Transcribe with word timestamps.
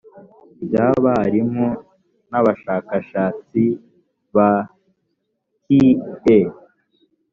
by 0.65 0.75
abarimu 0.89 1.67
n 2.29 2.31
abashakashatsi 2.39 3.63
ba 4.35 4.49
kie 6.21 6.39